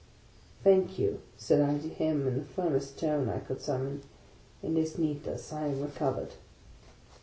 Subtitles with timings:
[0.63, 4.01] "Thank you," said I to him, in the firmest tone I could summon,"
[4.63, 6.33] it is needless; I am recovered."